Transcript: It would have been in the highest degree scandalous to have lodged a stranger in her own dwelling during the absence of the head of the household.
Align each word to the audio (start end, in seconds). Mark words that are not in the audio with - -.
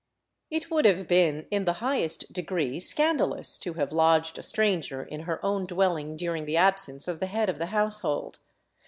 It 0.49 0.71
would 0.71 0.85
have 0.85 1.07
been 1.07 1.45
in 1.51 1.65
the 1.65 1.73
highest 1.73 2.33
degree 2.33 2.79
scandalous 2.79 3.59
to 3.59 3.73
have 3.73 3.91
lodged 3.91 4.39
a 4.39 4.41
stranger 4.41 5.03
in 5.03 5.19
her 5.29 5.39
own 5.45 5.67
dwelling 5.67 6.17
during 6.17 6.45
the 6.45 6.57
absence 6.57 7.07
of 7.07 7.19
the 7.19 7.27
head 7.27 7.51
of 7.51 7.59
the 7.59 7.67
household. 7.67 8.39